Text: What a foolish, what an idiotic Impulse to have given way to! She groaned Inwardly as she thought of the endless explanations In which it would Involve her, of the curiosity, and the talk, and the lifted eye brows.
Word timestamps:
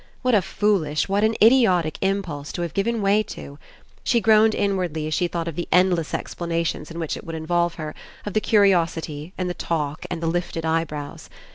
What 0.23 0.33
a 0.33 0.41
foolish, 0.41 1.07
what 1.07 1.23
an 1.23 1.35
idiotic 1.43 1.99
Impulse 2.01 2.51
to 2.53 2.63
have 2.63 2.73
given 2.73 3.03
way 3.03 3.21
to! 3.21 3.59
She 4.03 4.19
groaned 4.19 4.55
Inwardly 4.55 5.05
as 5.05 5.13
she 5.13 5.27
thought 5.27 5.47
of 5.47 5.55
the 5.55 5.67
endless 5.71 6.11
explanations 6.15 6.89
In 6.89 6.97
which 6.97 7.15
it 7.15 7.23
would 7.23 7.35
Involve 7.35 7.75
her, 7.75 7.93
of 8.25 8.33
the 8.33 8.41
curiosity, 8.41 9.31
and 9.37 9.47
the 9.47 9.53
talk, 9.53 10.07
and 10.09 10.19
the 10.19 10.25
lifted 10.25 10.65
eye 10.65 10.85
brows. 10.85 11.29